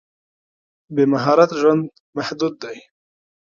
[0.93, 1.83] بې مهارت ژوند
[2.17, 2.77] محدود دی.